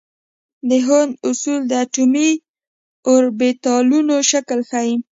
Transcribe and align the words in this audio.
د 0.69 0.71
هوند 0.85 1.11
اصول 1.29 1.61
د 1.67 1.71
اټومي 1.83 2.29
اوربیتالونو 3.09 4.15
شکل 4.31 4.59
ښيي. 4.69 4.95